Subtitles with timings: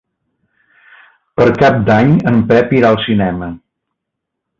[1.39, 3.51] Per Cap d'Any en Pep irà al cinema.